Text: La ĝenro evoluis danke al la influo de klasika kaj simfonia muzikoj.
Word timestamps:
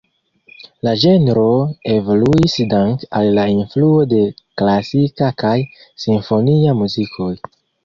La 0.85 0.93
ĝenro 1.01 1.43
evoluis 1.97 2.55
danke 2.71 3.11
al 3.21 3.29
la 3.37 3.45
influo 3.57 4.01
de 4.15 4.23
klasika 4.63 5.31
kaj 5.45 5.55
simfonia 6.07 6.77
muzikoj. 6.83 7.33